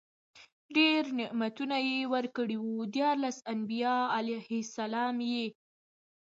ډير 0.75 1.03
نعمتونه 1.19 1.75
ورکړي 2.13 2.57
وو، 2.59 2.75
ديارلس 2.95 3.37
انبياء 3.53 4.03
عليهم 4.17 4.59
السلام 4.67 5.17
ئي 5.31 5.45